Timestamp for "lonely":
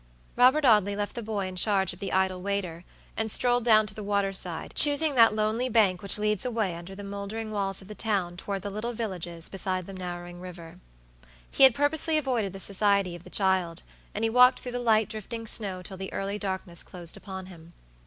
5.35-5.69